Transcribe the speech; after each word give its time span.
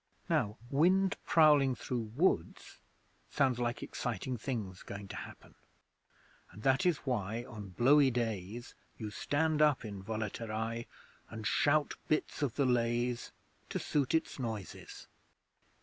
Now 0.31 0.57
wind 0.71 1.15
prowling 1.27 1.75
through 1.75 2.13
woods 2.15 2.79
sounds 3.29 3.59
like 3.59 3.83
exciting 3.83 4.35
things 4.35 4.81
going 4.81 5.07
to 5.09 5.15
happen, 5.15 5.53
and 6.49 6.63
that 6.63 6.87
is 6.87 6.97
why 7.05 7.43
on 7.45 7.69
blowy 7.77 8.09
days 8.09 8.73
you 8.97 9.11
stand 9.11 9.61
up 9.61 9.85
in 9.85 10.01
Volaterrae 10.01 10.87
and 11.29 11.45
shout 11.45 11.93
bits 12.07 12.41
of 12.41 12.55
the 12.55 12.65
Lays 12.65 13.31
to 13.69 13.77
suit 13.77 14.15
its 14.15 14.39
noises. 14.39 15.05